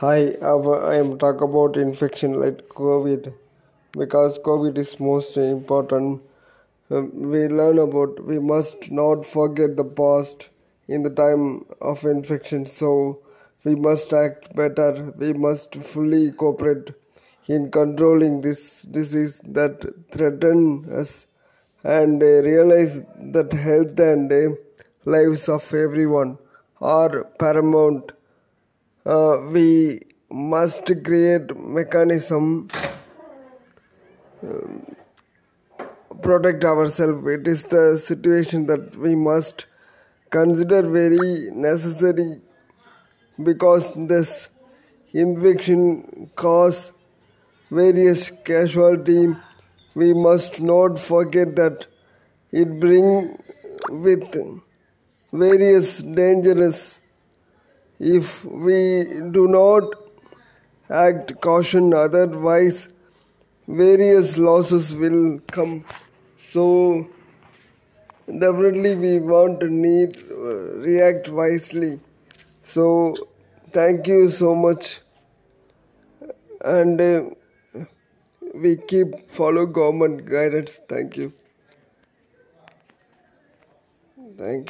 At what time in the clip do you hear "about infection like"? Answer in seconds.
1.40-2.68